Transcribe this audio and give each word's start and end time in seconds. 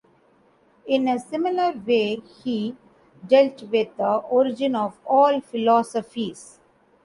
In 0.87 1.07
a 1.07 1.19
similar 1.19 1.73
way 1.73 2.15
he 2.43 2.75
dealt 3.27 3.61
with 3.69 3.95
the 3.97 4.03
origin 4.15 4.75
of 4.75 4.97
all 5.05 5.39
philosophies. 5.41 6.59